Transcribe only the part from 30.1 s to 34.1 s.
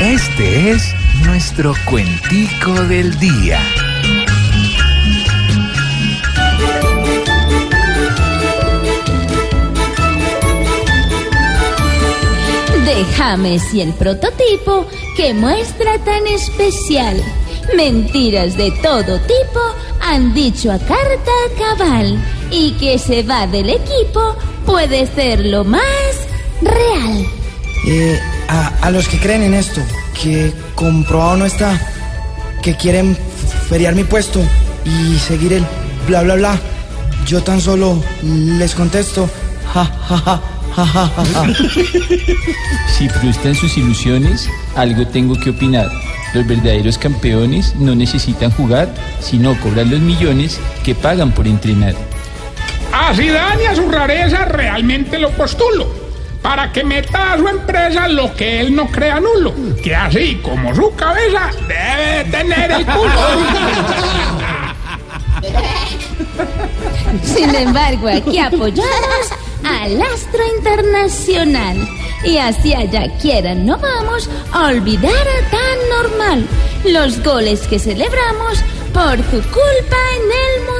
que comprobado no está, que quieren feriar mi